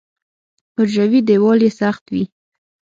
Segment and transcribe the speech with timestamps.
[0.77, 2.23] حجروي دیوال یې سخت وي.